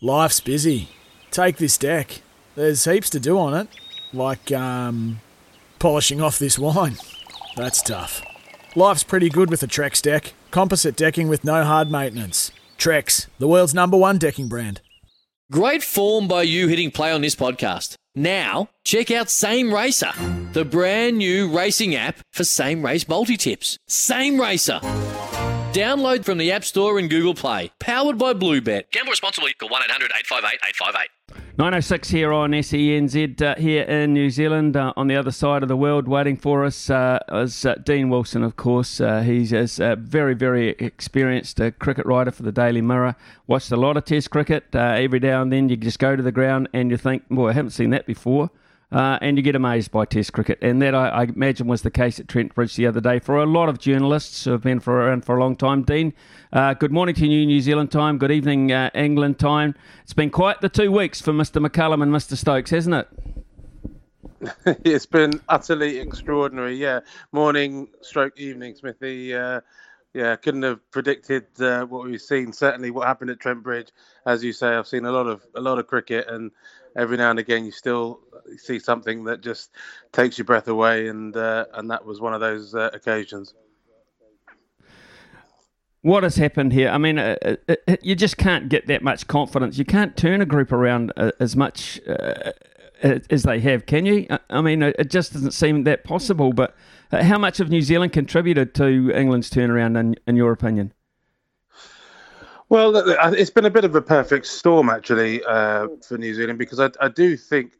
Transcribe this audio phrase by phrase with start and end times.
[0.00, 0.88] Life's busy.
[1.32, 2.20] Take this deck.
[2.54, 3.68] There's heaps to do on it,
[4.12, 5.20] like um,
[5.78, 6.96] polishing off this wine.
[7.56, 8.22] That's tough.
[8.76, 10.34] Life's pretty good with a Trex deck.
[10.52, 12.52] Composite decking with no hard maintenance.
[12.78, 14.80] Trex, the world's number one decking brand.
[15.50, 17.94] Great form by you hitting play on this podcast.
[18.14, 20.12] Now, check out Same Racer,
[20.52, 23.78] the brand new racing app for same race multi tips.
[23.88, 24.80] Same Racer.
[25.72, 27.70] Download from the App Store and Google Play.
[27.78, 28.90] Powered by Bluebet.
[28.90, 29.52] Gamble responsibly.
[29.52, 31.10] Call 1 800 858 858.
[31.58, 35.68] 906 here on SENZ uh, here in New Zealand uh, on the other side of
[35.68, 39.96] the world waiting for us uh, is uh, Dean Wilson of course uh, he's a
[39.96, 43.16] very very experienced uh, cricket writer for the Daily Mirror
[43.48, 46.32] watched a lot of test cricket every now and then you just go to the
[46.32, 48.50] ground and you think boy I haven't seen that before
[48.90, 50.58] uh, and you get amazed by Test cricket.
[50.62, 53.36] And that, I, I, imagine, was the case at Trent Bridge the other day for
[53.36, 55.82] a lot of journalists who have been for, around for a long time.
[55.82, 56.14] Dean,
[56.52, 58.18] uh, good morning to you, New Zealand time.
[58.18, 59.74] Good evening, uh, England time.
[60.02, 61.64] It's been quite the two weeks for Mr.
[61.64, 62.36] McCullum and Mr.
[62.36, 63.08] Stokes, hasn't it?
[64.84, 66.76] it's been utterly extraordinary.
[66.76, 67.00] Yeah,
[67.32, 69.34] morning, stroke, evening, Smithy.
[70.18, 72.52] Yeah, couldn't have predicted uh, what we've seen.
[72.52, 73.92] Certainly, what happened at Trent Bridge,
[74.26, 76.50] as you say, I've seen a lot of a lot of cricket, and
[76.96, 78.18] every now and again you still
[78.56, 79.70] see something that just
[80.10, 83.54] takes your breath away, and uh, and that was one of those uh, occasions.
[86.02, 86.88] What has happened here?
[86.88, 87.36] I mean, uh,
[87.68, 89.78] uh, uh you just can't get that much confidence.
[89.78, 92.00] You can't turn a group around as much
[93.02, 94.26] as they have, can you?
[94.50, 96.52] I mean, it just doesn't seem that possible.
[96.52, 96.74] But
[97.10, 100.92] how much of New Zealand contributed to England's turnaround, in, in your opinion?
[102.70, 102.94] Well,
[103.32, 106.90] it's been a bit of a perfect storm actually uh, for New Zealand because I,
[107.00, 107.72] I, do think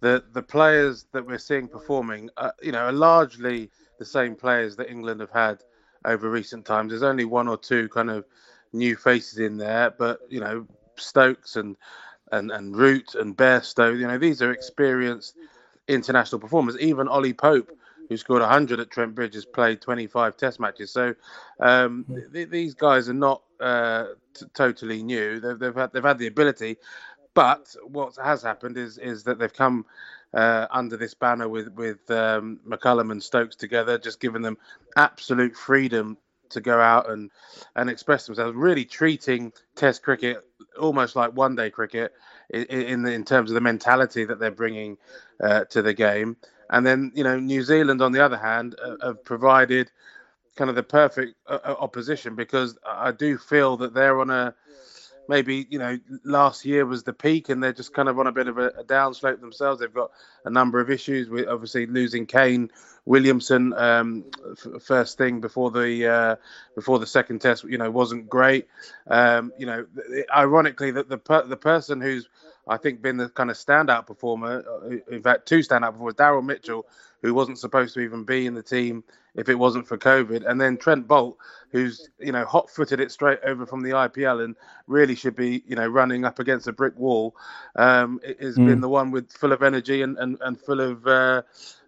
[0.00, 3.70] that the players that we're seeing performing, uh, you know, are largely
[4.00, 5.62] the same players that England have had
[6.04, 6.90] over recent times.
[6.90, 8.24] There's only one or two kind of
[8.72, 10.66] new faces in there, but you know,
[10.96, 11.76] Stokes and
[12.32, 15.36] and and Root and Bairstow, you know, these are experienced
[15.88, 16.78] international performers.
[16.78, 17.70] Even Ollie Pope
[18.10, 20.90] who scored 100 at Trent Bridge, has played 25 Test matches.
[20.90, 21.14] So
[21.60, 25.38] um, th- these guys are not uh, t- totally new.
[25.38, 26.76] They've, they've had they've had the ability,
[27.34, 29.86] but what has happened is is that they've come
[30.34, 34.58] uh, under this banner with with um, McCullum and Stokes together, just giving them
[34.96, 37.30] absolute freedom to go out and
[37.76, 38.56] and express themselves.
[38.56, 40.44] Really treating Test cricket
[40.80, 42.12] almost like one day cricket
[42.50, 44.98] in in, in terms of the mentality that they're bringing
[45.42, 46.36] uh, to the game.
[46.70, 49.90] And then, you know, New Zealand, on the other hand, uh, have provided
[50.56, 54.54] kind of the perfect uh, uh, opposition because I do feel that they're on a
[55.30, 58.32] maybe you know last year was the peak and they're just kind of on a
[58.32, 59.80] bit of a, a downslope themselves.
[59.80, 60.10] They've got
[60.44, 62.70] a number of issues with obviously losing Kane
[63.06, 66.36] Williamson um, f- first thing before the uh,
[66.74, 67.62] before the second test.
[67.62, 68.66] You know wasn't great.
[69.06, 69.86] Um, you know,
[70.36, 72.28] ironically that the per- the person who's
[72.70, 74.64] I think, been the kind of standout performer.
[74.66, 76.86] Uh, in fact, two standout performers: Daryl Mitchell,
[77.20, 79.02] who wasn't supposed to even be in the team
[79.34, 81.36] if it wasn't for COVID, and then Trent Boult,
[81.72, 84.54] who's you know hot-footed it straight over from the IPL and
[84.86, 87.34] really should be you know running up against a brick wall.
[87.74, 88.66] Um, has mm.
[88.66, 91.42] been the one with full of energy and and, and full of uh,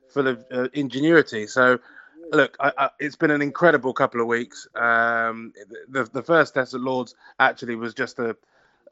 [0.09, 1.47] full of uh, ingenuity.
[1.47, 1.79] So
[2.33, 4.67] look, I, I, it's been an incredible couple of weeks.
[4.75, 5.53] Um,
[5.89, 8.37] the the first test at Lords actually was just a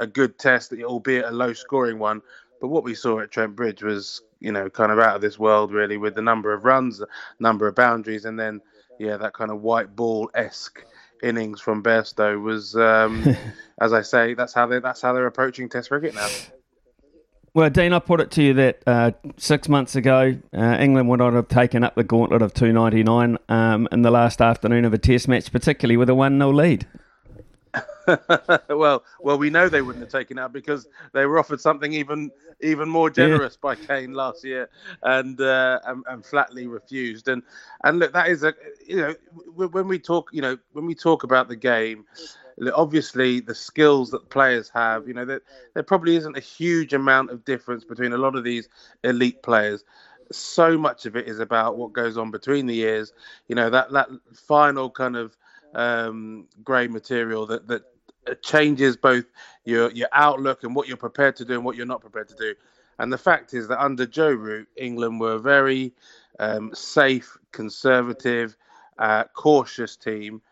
[0.00, 2.22] a good test, albeit a low scoring one.
[2.61, 5.38] But what we saw at Trent Bridge was, you know, kind of out of this
[5.38, 7.03] world, really, with the number of runs,
[7.38, 8.60] number of boundaries, and then,
[8.99, 10.84] yeah, that kind of white ball esque
[11.22, 13.25] innings from Bairstow was, um,
[13.81, 16.28] as I say, that's how they that's how they're approaching Test cricket now.
[17.53, 21.19] Well, Dean, I put it to you that uh, six months ago, uh, England would
[21.19, 24.98] not have taken up the gauntlet of 299 um, in the last afternoon of a
[24.98, 26.86] Test match, particularly with a 1 0 lead.
[28.69, 32.31] well, well, we know they wouldn't have taken it because they were offered something even
[32.61, 33.61] even more generous yeah.
[33.63, 34.69] by Kane last year,
[35.03, 37.29] and, uh, and, and flatly refused.
[37.29, 37.43] And
[37.85, 38.55] and look, that is a
[38.87, 39.15] you know
[39.55, 42.05] when we talk you know when we talk about the game,
[42.75, 45.43] obviously the skills that players have, you know, there
[45.75, 48.69] there probably isn't a huge amount of difference between a lot of these
[49.05, 49.85] elite players
[50.33, 53.13] so much of it is about what goes on between the ears.
[53.49, 55.37] You know that that final kind of
[55.75, 57.83] um, grey material that that
[58.43, 59.25] changes both
[59.65, 62.37] your your outlook and what you're prepared to do and what you're not prepared to
[62.37, 62.55] do.
[62.99, 65.93] And the fact is that under Joe Root, England were a very
[66.39, 68.57] um, safe, conservative,
[68.99, 70.43] uh, cautious team,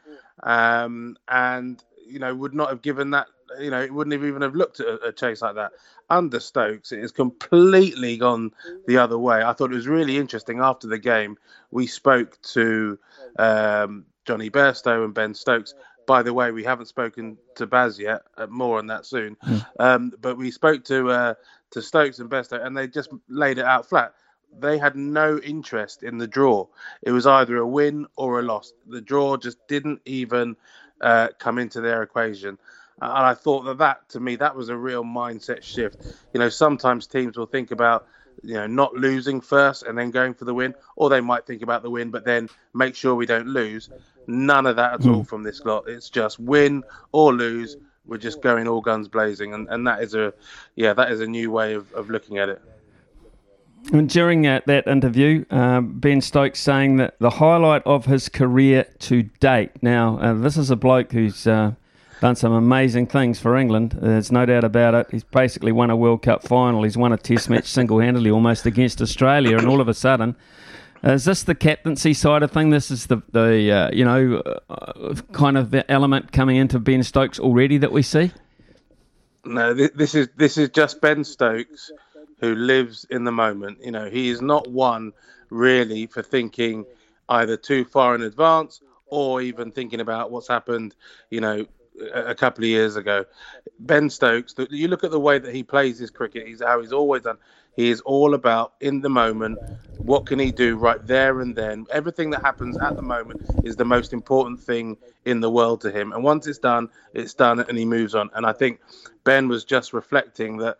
[0.42, 3.26] um, and you know would not have given that.
[3.58, 5.72] You know, it wouldn't have even have looked at a, a chase like that.
[6.10, 8.50] Under Stokes, it has completely gone
[8.86, 9.42] the other way.
[9.42, 10.60] I thought it was really interesting.
[10.60, 11.38] After the game,
[11.70, 12.98] we spoke to
[13.38, 15.74] um, Jonny Bairstow and Ben Stokes.
[16.06, 18.22] By the way, we haven't spoken to Baz yet.
[18.36, 19.36] Uh, more on that soon.
[19.44, 19.66] Mm.
[19.80, 21.34] Um, but we spoke to uh,
[21.70, 24.14] to Stokes and Bairstow, and they just laid it out flat
[24.58, 26.66] they had no interest in the draw.
[27.02, 28.72] It was either a win or a loss.
[28.86, 30.56] The draw just didn't even
[31.00, 32.58] uh, come into their equation.
[33.00, 35.98] And I thought that that, to me, that was a real mindset shift.
[36.32, 38.08] You know, sometimes teams will think about,
[38.42, 41.62] you know, not losing first and then going for the win, or they might think
[41.62, 43.90] about the win, but then make sure we don't lose.
[44.28, 45.22] None of that at all hmm.
[45.22, 45.88] from this lot.
[45.88, 47.76] It's just win or lose.
[48.04, 50.32] We're just going all guns blazing, and, and that is a,
[50.76, 52.62] yeah, that is a new way of, of looking at it.
[53.92, 58.86] And during that, that interview, um, Ben Stokes saying that the highlight of his career
[59.00, 59.82] to date.
[59.82, 61.72] Now, uh, this is a bloke who's uh,
[62.20, 63.96] done some amazing things for England.
[64.00, 65.06] There's no doubt about it.
[65.10, 66.82] He's basically won a World Cup final.
[66.82, 70.36] He's won a Test match single-handedly, almost against Australia, and all of a sudden.
[71.04, 72.70] Uh, is this the captaincy side of thing?
[72.70, 77.02] This is the the uh, you know uh, kind of the element coming into Ben
[77.02, 78.32] Stokes already that we see.
[79.44, 81.92] No, this is this is just Ben Stokes
[82.40, 83.78] who lives in the moment.
[83.82, 85.12] You know, he is not one
[85.50, 86.84] really for thinking
[87.28, 90.94] either too far in advance or even thinking about what's happened,
[91.30, 91.66] you know,
[92.12, 93.24] a couple of years ago.
[93.80, 96.92] Ben Stokes, you look at the way that he plays his cricket, he's how he's
[96.92, 97.38] always done.
[97.78, 99.56] He is all about in the moment.
[99.98, 101.86] What can he do right there and then?
[101.92, 105.92] Everything that happens at the moment is the most important thing in the world to
[105.92, 106.12] him.
[106.12, 108.30] And once it's done, it's done, and he moves on.
[108.34, 108.80] And I think
[109.22, 110.78] Ben was just reflecting that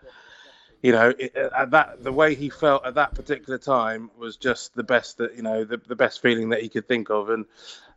[0.83, 4.75] you know, it, at that the way he felt at that particular time was just
[4.75, 7.31] the best that you know the, the best feeling that he could think of.
[7.31, 7.47] And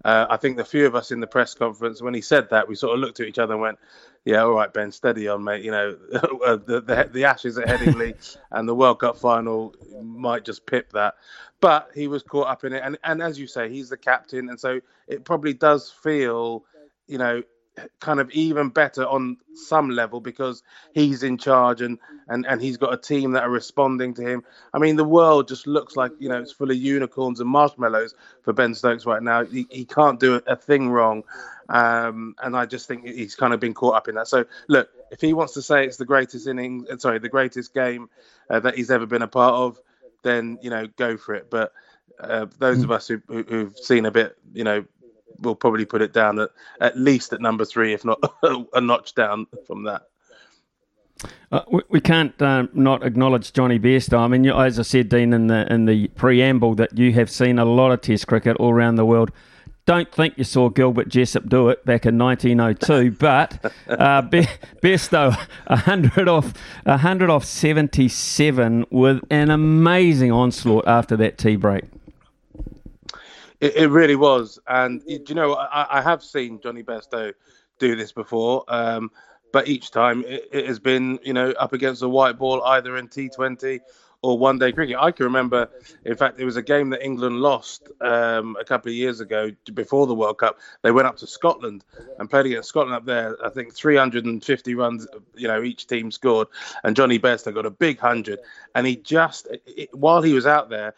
[0.03, 2.67] uh, I think the few of us in the press conference when he said that,
[2.67, 3.79] we sort of looked at each other and went,
[4.25, 5.63] "Yeah, all right, Ben, steady on, mate.
[5.63, 5.97] You know,
[6.45, 10.91] uh, the, the the Ashes at Headingley and the World Cup final might just pip
[10.93, 11.15] that."
[11.59, 14.49] But he was caught up in it, and and as you say, he's the captain,
[14.49, 16.65] and so it probably does feel,
[17.07, 17.43] you know,
[17.99, 20.63] kind of even better on some level because
[20.93, 21.97] he's in charge and,
[22.27, 24.43] and and he's got a team that are responding to him.
[24.73, 28.15] I mean, the world just looks like you know it's full of unicorns and marshmallows
[28.43, 29.45] for Ben Stokes right now.
[29.45, 31.23] He, he can't do a, a thing wrong,
[31.69, 34.27] um, and I just think he's kind of been caught up in that.
[34.27, 37.73] So look, if he wants to say it's the greatest inning, uh, sorry, the greatest
[37.73, 38.09] game
[38.49, 39.79] uh, that he's ever been a part of,
[40.23, 41.49] then you know go for it.
[41.49, 41.73] But
[42.19, 44.85] uh, those of us who, who've seen a bit, you know,
[45.41, 46.49] we'll probably put it down at
[46.79, 48.19] at least at number three, if not
[48.73, 50.03] a notch down from that.
[51.51, 54.19] Uh, we, we, can't uh, not acknowledge Jonny Bairstow.
[54.19, 57.59] I mean, as I said, Dean, in the in the preamble, that you have seen
[57.59, 59.31] a lot of Test cricket all around the world.
[59.85, 64.47] Don't think you saw Gilbert Jessop do it back in 1902, but uh, Be-
[64.81, 65.35] Bairstow,
[65.67, 66.53] 100 off,
[66.83, 71.85] 100 off 77 with an amazing onslaught after that tea break.
[73.61, 77.31] It, it really was, and do you know I, I, have seen Jonny Bairstow
[77.79, 79.11] do this before, um,
[79.53, 82.97] but each time it, it, has been you know up against a white ball either
[82.97, 83.79] in T20
[84.23, 84.97] or one day cricket.
[84.99, 85.69] I can remember,
[86.05, 89.51] in fact, it was a game that England lost um, a couple of years ago
[89.73, 90.59] before the World Cup.
[90.83, 91.83] They went up to Scotland
[92.19, 93.35] and played against Scotland up there.
[93.43, 96.47] I think 350 runs, you know, each team scored,
[96.83, 98.39] and Jonny Bairstow got a big hundred.
[98.75, 100.93] And he just, it, while he was out there,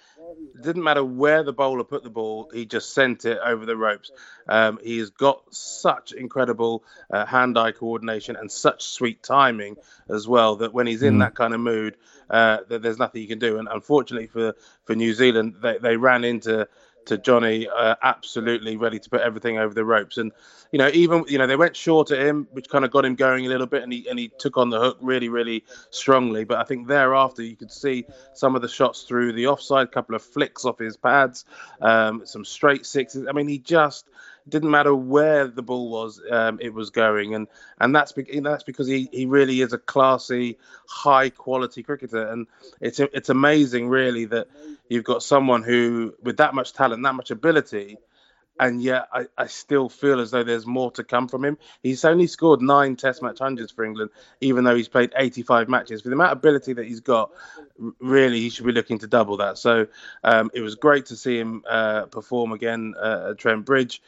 [0.55, 3.75] it didn't matter where the bowler put the ball, he just sent it over the
[3.75, 4.11] ropes.
[4.47, 9.77] Um, he has got such incredible uh, hand-eye coordination and such sweet timing
[10.09, 11.19] as well that when he's in mm.
[11.19, 11.97] that kind of mood,
[12.29, 13.57] uh, there's nothing you can do.
[13.57, 16.67] And unfortunately for for New Zealand, they, they ran into
[17.05, 20.17] to Jonny, uh, absolutely ready to put everything over the ropes.
[20.17, 20.31] And
[20.71, 23.15] you know, even you know they went short at him, which kind of got him
[23.15, 26.43] going a little bit, and he and he took on the hook really, really strongly.
[26.43, 30.15] But I think thereafter you could see some of the shots through the offside, couple
[30.15, 31.45] of flicks off his pads,
[31.81, 33.27] um, some straight sixes.
[33.27, 34.07] I mean, he just
[34.47, 37.47] didn't matter where the ball was, um, it was going, and
[37.79, 40.57] and that's be- that's because he, he really is a classy,
[40.87, 42.47] high quality cricketer, and
[42.81, 44.47] it's it's amazing really that
[44.89, 47.97] you've got someone who with that much talent, that much ability,
[48.59, 51.57] and yet I, I still feel as though there's more to come from him.
[51.81, 56.03] He's only scored nine Test match hundreds for England, even though he's played 85 matches.
[56.03, 57.31] With the amount of ability that he's got,
[57.99, 59.57] really he should be looking to double that.
[59.57, 59.87] So
[60.23, 64.01] um, it was great to see him uh, perform again uh, at Trent Bridge.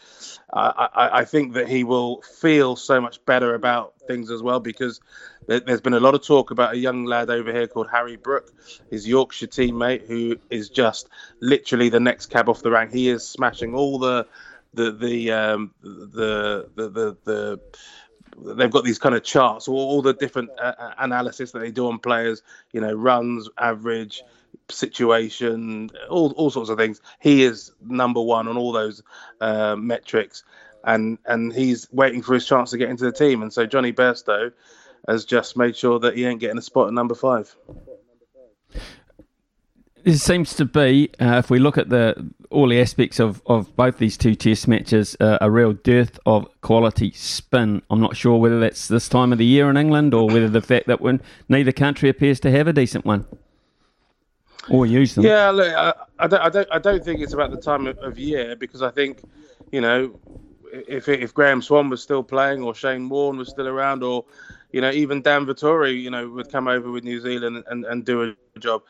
[0.53, 4.59] I, I, I, think that he will feel so much better about things as well
[4.59, 5.01] because
[5.47, 8.15] there, has been a lot of talk about a young lad over here called Harry
[8.15, 8.53] Brook,
[8.89, 11.09] his Yorkshire teammate, who is just
[11.41, 12.91] literally the next cab off the rank.
[12.91, 14.27] He is smashing all the
[14.73, 17.59] the the um, the, the the the
[18.43, 21.71] they've got these kind of charts, all, all the different uh, uh, analysis that they
[21.71, 24.23] do on players, you know, runs, average,
[24.69, 27.01] situation, all, all sorts of things.
[27.19, 29.03] He is number one on all those
[29.41, 30.43] uh, metrics,
[30.83, 33.41] and and he's waiting for his chance to get into the team.
[33.41, 34.51] And so Jonny Bairstow
[35.07, 37.55] has just made sure that he ain't getting a spot at number five.
[40.05, 43.75] It seems to be, uh, if we look at the all the aspects of, of
[43.75, 47.81] both these two test matches, uh, a real dearth of quality spin.
[47.89, 50.61] I'm not sure whether that's this time of the year in England or whether the
[50.61, 53.25] fact that when neither country appears to have a decent one
[54.69, 55.25] or use them.
[55.25, 57.97] Yeah, look, I, I, don't, I don't, I don't think it's about the time of,
[57.97, 59.23] of year because I think,
[59.71, 60.19] you know,
[60.71, 64.23] if if Graeme Swann was still playing or Shane Warne was still around or,
[64.71, 68.05] you know, even Dan Vettori, you know, would come over with New Zealand and, and
[68.05, 68.83] do a job.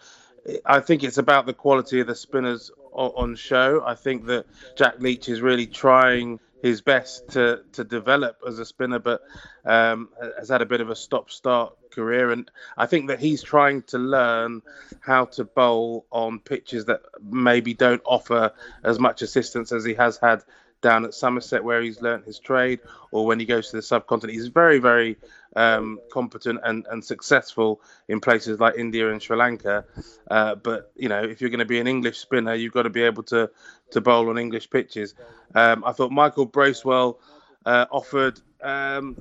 [0.66, 3.84] I think it's about the quality of the spinners on show.
[3.86, 8.66] I think that Jack Leach is really trying his best to to develop as a
[8.66, 9.22] spinner, but
[9.66, 10.10] um,
[10.40, 13.98] has had a bit of a stop-start career, and I think that he's trying to
[13.98, 14.62] learn
[15.00, 20.18] how to bowl on pitches that maybe don't offer as much assistance as he has
[20.18, 20.44] had
[20.82, 22.80] down at Somerset, where he's learnt his trade,
[23.12, 24.34] or when he goes to the subcontinent.
[24.34, 25.18] He's very, very
[25.56, 29.86] um, competent and, and successful in places like India and Sri Lanka.
[30.30, 32.90] Uh, but you know, if you're going to be an English spinner, you've got to
[32.90, 33.50] be able to
[33.92, 35.16] to bowl on English pitches.
[35.54, 37.20] Um, I thought Michael Bracewell
[37.66, 39.18] uh, offered um,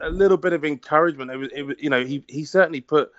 [0.00, 1.30] a little bit of encouragement.
[1.30, 3.10] It was, it was, you know, he he certainly put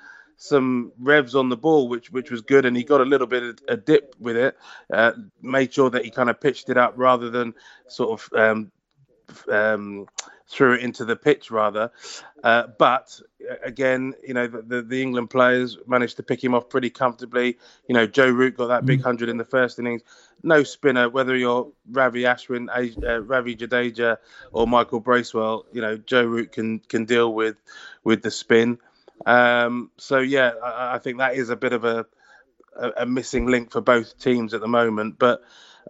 [0.42, 3.44] some revs on the ball, which which was good, and he got a little bit
[3.44, 4.58] of a dip with it.
[4.92, 7.54] Uh, made sure that he kind of pitched it up rather than
[7.88, 8.72] sort of um,
[9.52, 10.08] um,
[10.48, 11.92] threw it into the pitch rather.
[12.42, 13.20] Uh, but
[13.52, 16.90] uh, again, you know, the, the, the, England players managed to pick him off pretty
[16.90, 17.58] comfortably.
[17.90, 19.04] You know, Joe Root got that big mm.
[19.04, 20.04] hundred in the first innings.
[20.42, 24.18] No spinner, whether you're Ravi Ashwin, uh, Ravi Jadeja,
[24.54, 27.58] or Michael Bracewell, you know, Joe Root can can deal with
[28.06, 28.80] with the spin.
[29.26, 32.06] Um, so yeah, I, I, think that is a bit of a,
[32.76, 35.20] a, a missing link for both teams at the moment.
[35.20, 35.42] But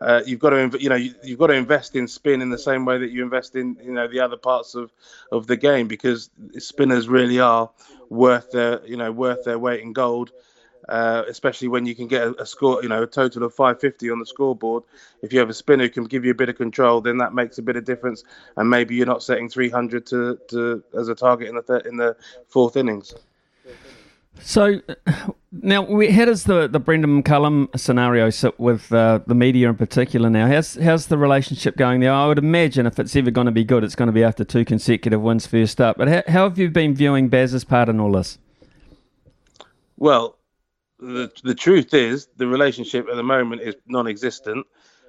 [0.02, 2.58] uh, you've got to, you know, you, have got to invest in spin in the
[2.58, 4.92] same way that you invest in, you know, the other parts of,
[5.32, 7.70] of the game because spinners really are
[8.10, 10.32] worth their, you know, worth their weight in gold.
[10.90, 14.10] Uh, especially when you can get a, a, score, you know, a total of 550
[14.10, 14.84] on the scoreboard.
[15.22, 17.32] If you have a spinner who can give you a bit of control, then that
[17.32, 18.24] makes a bit of difference.
[18.58, 21.98] And maybe you're not setting 300 to, to as a target in the thir- in
[21.98, 22.16] the
[22.48, 23.14] fourth innings.
[24.42, 24.82] So
[25.52, 30.30] now, how does the, the Brendon McCullum scenario sit with uh, the media in particular
[30.30, 30.48] now?
[30.48, 32.14] How's, how's the relationship going there?
[32.14, 34.44] I would imagine if it's ever going to be good, it's going to be after
[34.44, 35.98] two consecutive wins first up.
[35.98, 38.40] But how, how have you been viewing Baz's part in all this?
[39.98, 40.39] Well,
[41.00, 44.66] the, the truth is, the relationship at the moment is non existent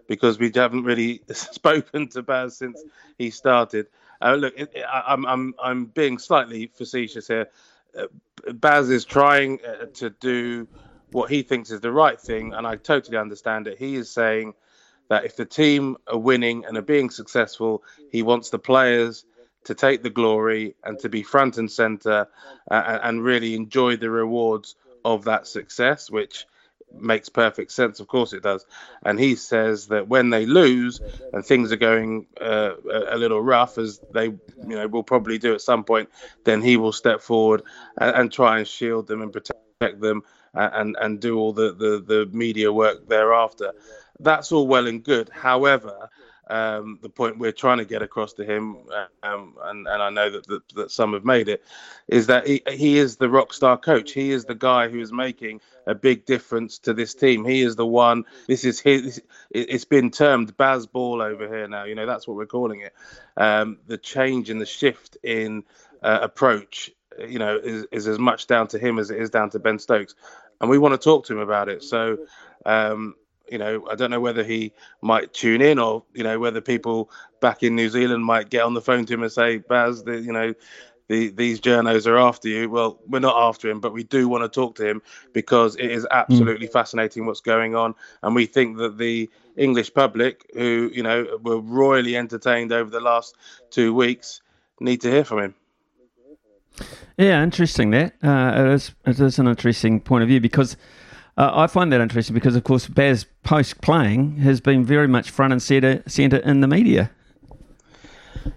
[0.08, 2.82] because we haven't really spoken to Baz since
[3.18, 3.86] he started.
[4.22, 7.48] Uh, look, it, I, I'm, I'm, I'm being slightly facetious here
[7.98, 8.06] uh,
[8.52, 10.68] Baz is trying uh, to do
[11.12, 13.78] what he thinks is the right thing, and I totally understand it.
[13.78, 14.54] He is saying
[15.08, 19.24] that if the team are winning and are being successful, he wants the players
[19.64, 22.28] to take the glory and to be front and center
[22.70, 26.46] uh, and really enjoy the rewards of that success, which
[26.92, 28.00] makes perfect sense.
[28.00, 28.66] Of course, it does.
[29.04, 31.00] And he says that when they lose
[31.32, 32.72] and things are going uh,
[33.10, 34.40] a little rough, as they you
[34.76, 36.08] know will probably do at some point,
[36.44, 37.62] then he will step forward
[37.98, 40.22] and, and try and shield them and protect them
[40.54, 43.72] and and do all the, the the media work thereafter.
[44.18, 45.30] That's all well and good.
[45.30, 46.10] However,
[46.50, 48.78] um, the point we're trying to get across to him,
[49.22, 51.62] um, and, and I know that, that, that some have made it,
[52.08, 54.12] is that he, he is the rock star coach.
[54.12, 57.44] He is the guy who is making a big difference to this team.
[57.44, 58.24] He is the one.
[58.48, 59.22] This is his.
[59.50, 61.84] It's been termed Baz Ball over here now.
[61.84, 62.94] You know that's what we're calling it.
[63.36, 65.64] Um, the change and the shift in
[66.02, 69.50] uh, approach, you know, is, is as much down to him as it is down
[69.50, 70.14] to Ben Stokes,
[70.60, 71.82] and we want to talk to him about it.
[71.84, 72.18] So.
[72.66, 73.14] Um,
[73.50, 77.10] you know, I don't know whether he might tune in or, you know, whether people
[77.40, 80.20] back in New Zealand might get on the phone to him and say, Baz, the,
[80.20, 80.54] you know,
[81.08, 82.70] the, these journos are after you.
[82.70, 85.02] Well, we're not after him, but we do want to talk to him
[85.32, 86.72] because it is absolutely mm.
[86.72, 87.96] fascinating what's going on.
[88.22, 93.00] And we think that the English public, who, you know, were royally entertained over the
[93.00, 93.34] last
[93.70, 94.40] two weeks,
[94.78, 95.54] need to hear from him.
[97.18, 97.90] Yeah, interesting.
[97.90, 98.94] That uh, it is.
[99.04, 100.76] It is an interesting point of view because
[101.40, 105.30] uh, I find that interesting because, of course, Baz post playing has been very much
[105.30, 107.10] front and center, center in the media.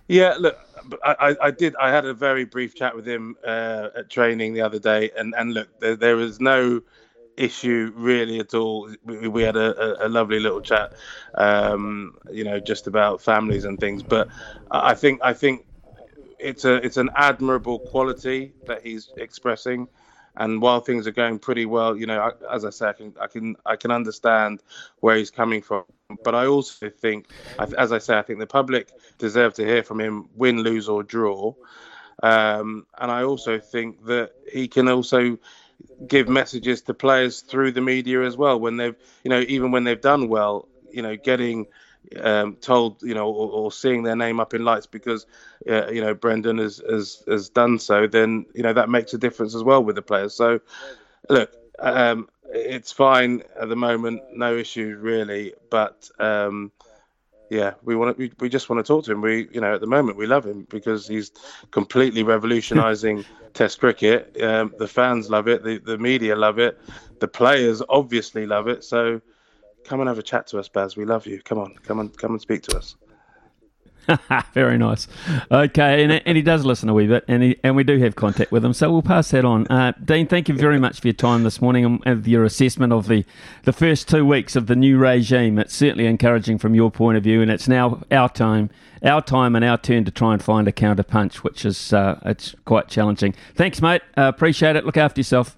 [0.09, 0.57] Yeah, look,
[1.01, 1.77] I, I, did.
[1.77, 5.33] I had a very brief chat with him uh, at training the other day, and
[5.37, 6.81] and look, there, there was no
[7.37, 8.93] issue really at all.
[9.05, 10.91] We, we had a, a, lovely little chat,
[11.35, 14.03] um, you know, just about families and things.
[14.03, 14.27] But
[14.71, 15.65] I think I think
[16.37, 19.87] it's a it's an admirable quality that he's expressing.
[20.35, 23.13] And while things are going pretty well, you know, I, as I say, I can
[23.21, 24.63] I can I can understand
[24.99, 25.83] where he's coming from.
[26.23, 27.27] But I also think,
[27.77, 31.03] as I say, I think the public deserve to hear from him, win, lose or
[31.03, 31.53] draw.
[32.21, 35.37] Um, and I also think that he can also
[36.07, 39.83] give messages to players through the media as well when they've, you know, even when
[39.83, 41.67] they've done well, you know, getting
[42.19, 45.25] um, told, you know, or, or, seeing their name up in lights because,
[45.69, 49.17] uh, you know, Brendon has, has has done so, then you know that makes a
[49.17, 50.33] difference as well with the players.
[50.33, 50.59] So,
[51.29, 55.53] look, um, it's fine at the moment, no issues really.
[55.69, 56.71] But um,
[57.49, 59.21] yeah, we want to, we, we just want to talk to him.
[59.21, 61.31] We, you know, at the moment we love him because he's
[61.71, 64.35] completely revolutionising Test cricket.
[64.41, 66.79] Um, the fans love it, the the media love it,
[67.19, 68.83] the players obviously love it.
[68.83, 69.21] So
[69.83, 70.97] come and have a chat to us, Baz.
[70.97, 71.41] We love you.
[71.41, 72.95] Come on, come on, come and speak to us.
[74.53, 75.07] Very nice.
[75.51, 78.15] Okay, and, and he does listen a wee bit, and he, and we do have
[78.15, 79.67] contact with him, so we'll pass that on.
[79.67, 83.07] Uh, Dean, thank you very much for your time this morning and your assessment of
[83.07, 83.25] the,
[83.63, 85.57] the first two weeks of the new regime.
[85.57, 88.69] It's certainly encouraging from your point of view, and it's now our time,
[89.03, 92.19] our time, and our turn to try and find a counter punch, which is uh,
[92.25, 93.33] it's quite challenging.
[93.55, 94.01] Thanks, mate.
[94.17, 94.85] Uh, appreciate it.
[94.85, 95.57] Look after yourself.